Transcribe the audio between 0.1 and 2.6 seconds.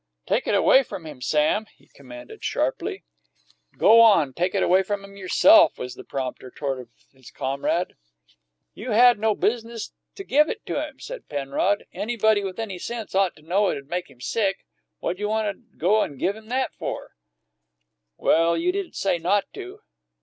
"Take it away from him, Sam!" he commanded